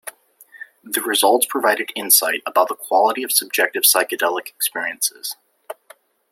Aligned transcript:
The 0.83 0.99
results 1.03 1.45
provided 1.45 1.91
insight 1.95 2.41
about 2.47 2.69
the 2.69 2.73
quality 2.73 3.21
of 3.21 3.31
subjective 3.31 3.83
psychedelic 3.83 4.47
experiences. 4.47 5.35